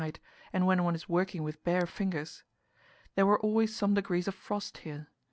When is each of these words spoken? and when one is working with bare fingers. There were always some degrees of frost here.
and 0.51 0.65
when 0.65 0.83
one 0.83 0.95
is 0.95 1.07
working 1.07 1.43
with 1.43 1.63
bare 1.63 1.85
fingers. 1.85 2.41
There 3.13 3.27
were 3.27 3.39
always 3.39 3.75
some 3.75 3.93
degrees 3.93 4.27
of 4.27 4.33
frost 4.33 4.79
here. 4.79 5.09